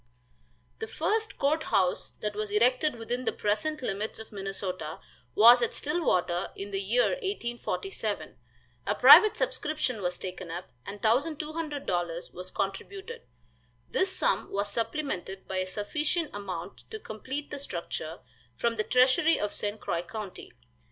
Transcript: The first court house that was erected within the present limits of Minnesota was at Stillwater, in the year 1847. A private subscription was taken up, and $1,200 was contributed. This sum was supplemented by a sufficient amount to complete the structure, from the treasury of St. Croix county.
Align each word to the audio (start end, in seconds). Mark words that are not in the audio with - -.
The 0.79 0.87
first 0.87 1.37
court 1.37 1.65
house 1.65 2.13
that 2.21 2.33
was 2.35 2.49
erected 2.49 2.95
within 2.95 3.25
the 3.25 3.31
present 3.31 3.83
limits 3.83 4.17
of 4.17 4.31
Minnesota 4.31 4.99
was 5.35 5.61
at 5.61 5.75
Stillwater, 5.75 6.49
in 6.55 6.71
the 6.71 6.81
year 6.81 7.09
1847. 7.21 8.35
A 8.87 8.95
private 8.95 9.37
subscription 9.37 10.01
was 10.01 10.17
taken 10.17 10.49
up, 10.49 10.71
and 10.87 11.03
$1,200 11.03 12.33
was 12.33 12.49
contributed. 12.49 13.21
This 13.91 14.09
sum 14.11 14.51
was 14.51 14.71
supplemented 14.71 15.47
by 15.47 15.57
a 15.57 15.67
sufficient 15.67 16.31
amount 16.33 16.89
to 16.89 16.97
complete 16.97 17.51
the 17.51 17.59
structure, 17.59 18.21
from 18.57 18.77
the 18.77 18.83
treasury 18.83 19.39
of 19.39 19.53
St. 19.53 19.79
Croix 19.79 20.01
county. 20.01 20.51